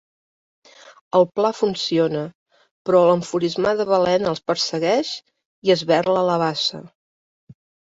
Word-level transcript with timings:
El 1.19 1.27
pla 1.39 1.51
funciona, 1.57 2.23
però 2.89 3.03
l'enfurismada 3.11 3.87
balena 3.93 4.33
els 4.33 4.43
persegueix 4.49 5.13
i 5.71 5.77
esberla 5.77 6.27
la 6.33 6.41
bassa. 6.49 6.85